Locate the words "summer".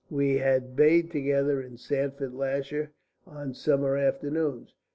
3.53-3.95